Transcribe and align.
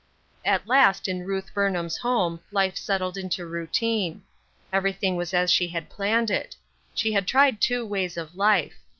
T 0.43 0.57
last 0.65 1.07
in 1.07 1.27
Ruth 1.27 1.53
Burnham's 1.53 1.97
home, 1.97 2.39
life 2.51 2.75
settled 2.75 3.17
into 3.19 3.45
routine. 3.45 4.23
Everything 4.73 5.15
was 5.15 5.31
as 5.31 5.51
she 5.51 5.67
had 5.67 5.91
planned 5.91 6.31
it. 6.31 6.55
She 6.95 7.11
had 7.13 7.27
tried 7.27 7.61
two 7.61 7.85
ways 7.85 8.17
of 8.17 8.33
life. 8.35 8.79